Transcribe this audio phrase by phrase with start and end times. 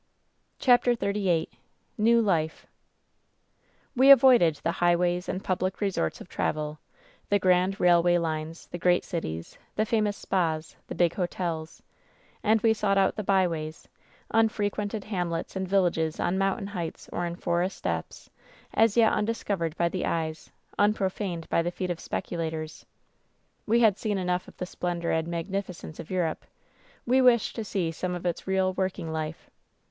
[0.59, 1.57] ''220 WHEN SHADOWS DIE CHAPTER XXXVIII
[1.99, 2.67] TSTEW LIFE
[3.95, 6.79] ''We avoided the 'highways' and public resorts of travel—
[7.31, 11.83] ^the grand railway lines, the great cities, the famous spas, the big hotels,
[12.41, 13.87] and we sought out the by ways—
[14.33, 18.27] ^unfrequented hamlets and villages on mountain heights or in forest depths,
[18.73, 20.49] as yet undiscovered by the eyes,
[20.79, 22.87] unprof aned by the feet of speculators.
[23.67, 26.43] "We had seen enough of the splendor and mag nificence of Europe;
[27.05, 29.51] we wished to see some of its real, working life.